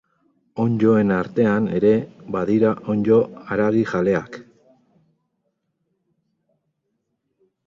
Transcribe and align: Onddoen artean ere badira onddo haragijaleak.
Onddoen 0.61 1.11
artean 1.17 1.67
ere 1.79 1.91
badira 2.37 2.71
onddo 2.95 3.19
haragijaleak. 3.43 4.41